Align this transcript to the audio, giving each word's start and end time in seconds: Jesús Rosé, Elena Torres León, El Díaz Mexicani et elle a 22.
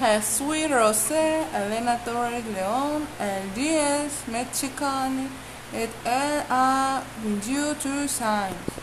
Jesús 0.00 0.70
Rosé, 0.70 1.44
Elena 1.54 1.98
Torres 1.98 2.42
León, 2.54 3.06
El 3.20 3.52
Díaz 3.54 4.24
Mexicani 4.28 5.28
et 5.74 5.90
elle 6.06 6.42
a 6.48 7.02
22. 7.22 8.79